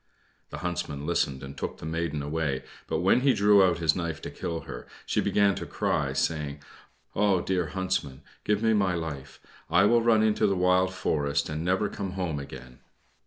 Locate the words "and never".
11.49-11.87